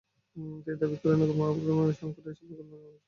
[0.35, 0.77] তিনি
[0.81, 2.99] দাবি করেন, নগর মহাপরিকল্পনা অনুসরণ করে এসব প্রকল্প নেওয়া হয়েছে।